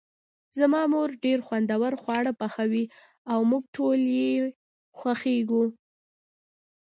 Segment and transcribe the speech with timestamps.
[0.59, 2.85] زما مور ډیر خوندور خواړه پخوي
[3.31, 4.33] او موږ ټول یی
[4.97, 5.63] خوښیږو